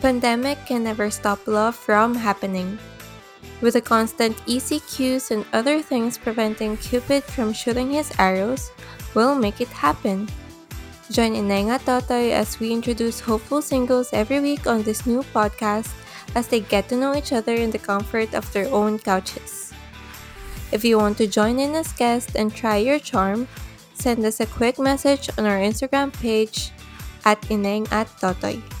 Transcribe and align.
Pandemic 0.00 0.56
can 0.64 0.84
never 0.84 1.10
stop 1.10 1.46
love 1.46 1.76
from 1.76 2.14
happening. 2.14 2.78
With 3.60 3.74
the 3.74 3.84
constant 3.84 4.34
ECQs 4.48 5.30
and 5.30 5.44
other 5.52 5.82
things 5.82 6.16
preventing 6.16 6.78
Cupid 6.78 7.22
from 7.22 7.52
shooting 7.52 7.92
his 7.92 8.10
arrows, 8.18 8.72
we'll 9.12 9.36
make 9.36 9.60
it 9.60 9.68
happen. 9.68 10.26
Join 11.12 11.36
Ineng 11.36 11.68
at 11.68 11.84
Totoy 11.84 12.32
as 12.32 12.58
we 12.58 12.72
introduce 12.72 13.20
hopeful 13.20 13.60
singles 13.60 14.08
every 14.14 14.40
week 14.40 14.66
on 14.66 14.82
this 14.82 15.04
new 15.04 15.20
podcast 15.36 15.92
as 16.34 16.48
they 16.48 16.60
get 16.60 16.88
to 16.88 16.96
know 16.96 17.14
each 17.14 17.34
other 17.34 17.52
in 17.52 17.70
the 17.70 17.78
comfort 17.78 18.32
of 18.32 18.50
their 18.54 18.72
own 18.72 18.98
couches. 18.98 19.74
If 20.72 20.82
you 20.82 20.96
want 20.96 21.18
to 21.18 21.26
join 21.26 21.58
in 21.58 21.74
as 21.74 21.92
guest 21.92 22.36
and 22.36 22.54
try 22.54 22.78
your 22.78 23.00
charm, 23.00 23.48
send 23.92 24.24
us 24.24 24.40
a 24.40 24.46
quick 24.46 24.78
message 24.78 25.28
on 25.36 25.44
our 25.44 25.60
Instagram 25.60 26.08
page 26.14 26.72
at 27.26 27.42
Ineng 27.52 27.84
at 27.92 28.08
Totoy. 28.16 28.79